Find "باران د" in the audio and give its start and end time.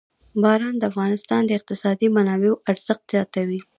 0.43-0.83